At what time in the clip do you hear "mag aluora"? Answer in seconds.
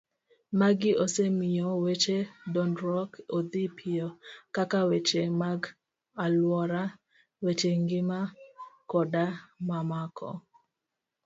5.41-6.83